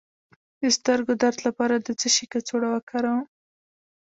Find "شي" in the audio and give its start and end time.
2.15-2.25